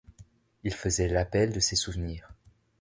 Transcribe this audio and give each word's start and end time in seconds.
Il 0.63 0.73
faisait 0.73 1.07
l’appel 1.09 1.53
de 1.53 1.59
ses 1.59 1.75
souvenirs. 1.75 2.27